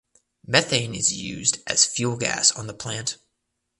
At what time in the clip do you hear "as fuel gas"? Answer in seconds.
1.67-2.51